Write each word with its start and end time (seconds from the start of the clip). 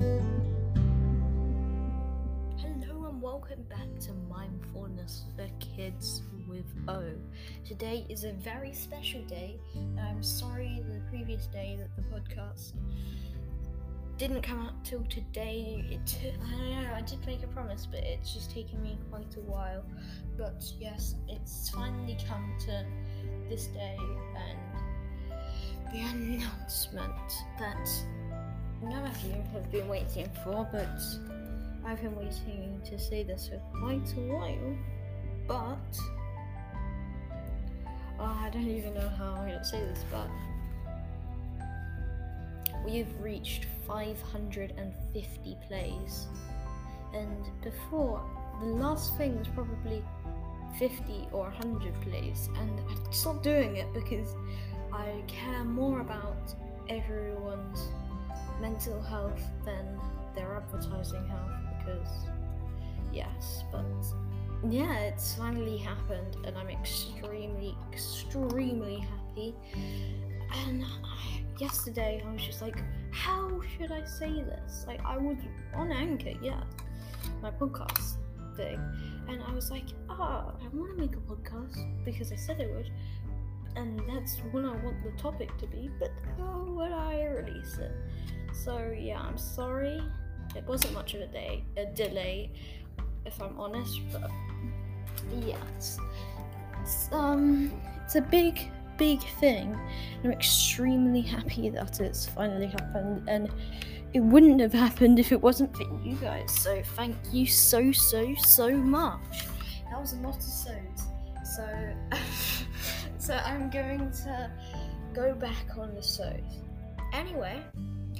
Hello 0.00 0.18
and 3.08 3.22
welcome 3.22 3.62
back 3.68 3.86
to 4.00 4.12
Mindfulness 4.28 5.22
for 5.36 5.46
Kids 5.60 6.22
with 6.48 6.64
O. 6.88 7.12
Today 7.64 8.04
is 8.08 8.24
a 8.24 8.32
very 8.32 8.72
special 8.72 9.22
day. 9.22 9.60
I'm 10.00 10.20
sorry 10.20 10.82
the 10.88 11.00
previous 11.10 11.46
day 11.46 11.78
that 11.78 11.94
the 11.94 12.02
podcast 12.12 12.72
didn't 14.18 14.42
come 14.42 14.62
out 14.66 14.84
till 14.84 15.04
today. 15.04 15.84
It 15.88 16.18
I 16.44 16.50
don't 16.50 16.70
know, 16.70 16.94
I 16.96 17.02
did 17.02 17.24
make 17.24 17.44
a 17.44 17.48
promise, 17.48 17.86
but 17.86 18.00
it's 18.00 18.34
just 18.34 18.50
taken 18.50 18.82
me 18.82 18.98
quite 19.10 19.36
a 19.36 19.42
while. 19.42 19.84
But 20.36 20.64
yes, 20.80 21.14
it's 21.28 21.70
finally 21.70 22.18
come 22.28 22.52
to 22.66 22.84
this 23.48 23.66
day 23.68 23.96
and 24.00 24.58
the 25.92 26.00
announcement 26.00 27.12
that 27.60 27.88
none 28.88 29.06
of 29.06 29.22
you 29.22 29.34
have 29.52 29.70
been 29.70 29.88
waiting 29.88 30.28
for, 30.42 30.68
but 30.70 31.00
I've 31.84 32.00
been 32.00 32.16
waiting 32.16 32.80
to 32.84 32.98
say 32.98 33.22
this 33.22 33.48
for 33.48 33.58
quite 33.78 34.12
a 34.16 34.20
while. 34.32 34.76
But 35.46 35.98
oh, 38.18 38.38
I 38.40 38.50
don't 38.50 38.68
even 38.68 38.94
know 38.94 39.08
how 39.08 39.34
I'm 39.34 39.48
gonna 39.48 39.64
say 39.64 39.80
this, 39.80 40.04
but 40.10 40.28
we've 42.84 43.08
reached 43.20 43.66
550 43.86 45.56
plays, 45.68 46.26
and 47.12 47.44
before 47.62 48.22
the 48.60 48.66
last 48.66 49.16
thing 49.16 49.38
was 49.38 49.48
probably 49.48 50.02
50 50.78 51.28
or 51.32 51.44
100 51.44 52.00
plays, 52.02 52.48
and 52.58 52.80
I 52.80 53.12
stopped 53.12 53.42
doing 53.42 53.76
it 53.76 53.92
because 53.92 54.34
I 54.92 55.22
care 55.26 55.64
more 55.64 56.00
about 56.00 56.54
everyone's 56.88 57.88
mental 58.64 58.98
health 59.02 59.42
than 59.66 59.84
their 60.34 60.56
advertising 60.56 61.26
health 61.28 61.52
because 61.76 62.12
yes 63.12 63.62
but 63.70 63.84
yeah 64.70 65.00
it's 65.00 65.34
finally 65.34 65.76
happened 65.76 66.34
and 66.46 66.56
i'm 66.56 66.70
extremely 66.70 67.76
extremely 67.92 68.96
happy. 69.12 69.54
And 70.66 70.82
I, 70.82 71.42
yesterday 71.60 72.22
i 72.26 72.32
was 72.32 72.42
just 72.42 72.62
like 72.62 72.78
how 73.10 73.60
should 73.70 73.92
i 73.92 74.02
say 74.06 74.32
this? 74.52 74.86
Like 74.86 75.00
i 75.04 75.18
was 75.18 75.36
on 75.74 75.92
anchor 75.92 76.32
yeah 76.40 76.62
my 77.42 77.50
podcast 77.50 78.16
thing. 78.56 78.80
And 79.28 79.42
i 79.46 79.52
was 79.52 79.70
like 79.70 79.88
ah 80.08 80.14
oh, 80.16 80.64
i 80.64 80.66
want 80.74 80.90
to 80.94 80.98
make 81.04 81.16
a 81.22 81.24
podcast 81.32 81.76
because 82.06 82.32
i 82.32 82.36
said 82.36 82.56
i 82.62 82.68
would 82.74 82.90
and 83.76 84.00
that's 84.08 84.38
when 84.52 84.64
I 84.64 84.76
want 84.76 85.02
the 85.02 85.10
topic 85.20 85.56
to 85.58 85.66
be, 85.66 85.90
but 85.98 86.10
how 86.38 86.64
would 86.68 86.92
I 86.92 87.24
release 87.24 87.78
it? 87.78 87.92
So 88.52 88.94
yeah, 88.96 89.20
I'm 89.20 89.38
sorry. 89.38 90.00
It 90.56 90.64
wasn't 90.66 90.94
much 90.94 91.14
of 91.14 91.22
a 91.22 91.26
day, 91.26 91.64
a 91.76 91.86
delay, 91.86 92.52
if 93.26 93.40
I'm 93.42 93.58
honest, 93.58 94.00
but 94.12 94.30
yeah, 95.44 95.56
it's, 95.76 95.98
it's 96.82 97.08
um, 97.12 97.72
it's 98.04 98.14
a 98.14 98.20
big, 98.20 98.70
big 98.96 99.20
thing. 99.40 99.76
I'm 100.22 100.30
extremely 100.30 101.22
happy 101.22 101.70
that 101.70 102.00
it's 102.00 102.26
finally 102.26 102.66
happened, 102.66 103.28
and 103.28 103.50
it 104.12 104.20
wouldn't 104.20 104.60
have 104.60 104.72
happened 104.72 105.18
if 105.18 105.32
it 105.32 105.40
wasn't 105.40 105.74
for 105.76 105.82
you 106.04 106.14
guys. 106.16 106.52
So 106.52 106.80
thank 106.94 107.16
you 107.32 107.46
so, 107.46 107.90
so, 107.90 108.34
so 108.36 108.70
much. 108.70 109.46
That 109.90 110.00
was 110.00 110.12
a 110.12 110.16
lot 110.16 110.36
of 110.36 110.42
sods. 110.42 111.06
So. 111.56 111.66
so 113.24 113.34
I'm 113.36 113.70
going 113.70 114.10
to 114.10 114.50
go 115.14 115.34
back 115.34 115.78
on 115.78 115.94
the 115.94 116.02
shows. 116.02 116.60
Anyway, 117.14 117.62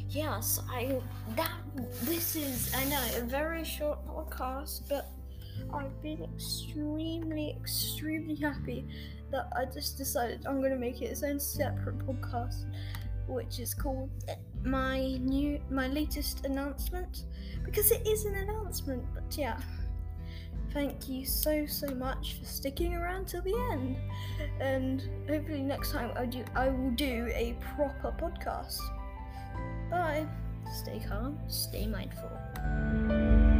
yes, 0.08 0.60
I 0.70 0.98
that 1.36 1.52
this 2.04 2.36
is 2.36 2.74
I 2.74 2.84
know 2.86 3.02
a 3.16 3.20
very 3.20 3.64
short 3.64 3.98
podcast, 4.06 4.88
but 4.88 5.10
I've 5.74 6.02
been 6.02 6.22
extremely, 6.22 7.54
extremely 7.60 8.36
happy 8.36 8.86
that 9.30 9.52
I 9.54 9.66
just 9.66 9.98
decided 9.98 10.46
I'm 10.46 10.62
gonna 10.62 10.76
make 10.76 11.02
it 11.02 11.06
its 11.06 11.22
own 11.22 11.38
separate 11.38 11.98
podcast, 11.98 12.64
which 13.28 13.58
is 13.58 13.74
called 13.74 14.10
my 14.62 15.18
new 15.18 15.60
my 15.70 15.88
latest 15.88 16.46
announcement 16.46 17.24
because 17.62 17.90
it 17.90 18.06
is 18.06 18.24
an 18.24 18.36
announcement. 18.36 19.04
But 19.12 19.36
yeah. 19.36 19.60
Thank 20.74 21.08
you 21.08 21.24
so 21.24 21.66
so 21.66 21.86
much 21.94 22.34
for 22.34 22.44
sticking 22.44 22.94
around 22.94 23.28
till 23.28 23.42
the 23.42 23.54
end. 23.72 23.96
And 24.60 25.08
hopefully 25.28 25.62
next 25.62 25.92
time 25.92 26.10
I 26.16 26.26
do 26.26 26.44
I 26.54 26.68
will 26.68 26.90
do 26.90 27.30
a 27.32 27.56
proper 27.76 28.12
podcast. 28.20 28.80
Bye. 29.90 30.26
Stay 30.82 31.00
calm, 31.08 31.38
stay 31.48 31.86
mindful. 31.86 33.53